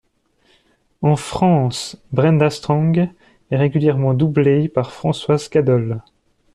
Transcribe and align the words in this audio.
En 1.03 1.15
France, 1.15 1.95
Brenda 2.11 2.49
Strong 2.49 3.11
est 3.51 3.55
régulièrement 3.55 4.15
doublée 4.15 4.67
par 4.67 4.93
Françoise 4.93 5.47
Cadol. 5.47 6.01